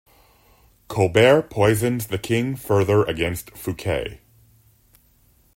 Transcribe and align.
Colbert 0.87 1.51
poisons 1.51 2.07
the 2.07 2.17
king 2.17 2.55
further 2.55 3.03
against 3.03 3.51
Fouquet. 3.51 4.21